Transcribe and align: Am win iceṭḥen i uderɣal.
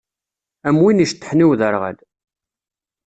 Am 0.67 0.77
win 0.81 1.03
iceṭḥen 1.05 1.43
i 1.43 1.45
uderɣal. 1.51 1.97